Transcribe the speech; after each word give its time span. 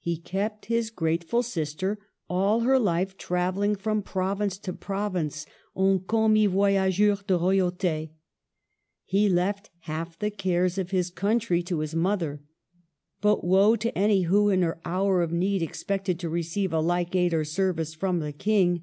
He 0.00 0.16
kept 0.16 0.64
his 0.72 0.88
grateful 0.88 1.42
sister 1.42 1.98
all 2.30 2.60
her 2.60 2.78
life 2.78 3.18
travelling 3.18 3.74
from 3.76 4.00
province 4.00 4.56
to 4.56 4.72
province 4.72 5.44
en 5.76 5.98
coinmis 6.00 6.48
voyageiir 6.48 7.26
de 7.26 7.36
royaute. 7.36 8.08
He 9.04 9.28
left 9.28 9.68
half 9.80 10.18
the 10.18 10.30
cares 10.30 10.78
of 10.78 10.92
his 10.92 11.10
country 11.10 11.62
to 11.64 11.80
his 11.80 11.94
mother. 11.94 12.40
But 13.20 13.44
woe 13.44 13.76
to 13.76 13.98
any 13.98 14.22
who, 14.22 14.48
in 14.48 14.62
her 14.62 14.80
hour 14.86 15.20
of 15.20 15.30
need, 15.30 15.62
ex 15.62 15.84
pected 15.84 16.16
to 16.20 16.30
receive 16.30 16.72
a 16.72 16.80
like 16.80 17.14
aid 17.14 17.34
or 17.34 17.44
service 17.44 17.92
from 17.92 18.20
the 18.20 18.32
King. 18.32 18.82